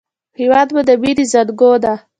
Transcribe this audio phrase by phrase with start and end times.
[0.39, 1.93] هېواد مو د مینې زانګو ده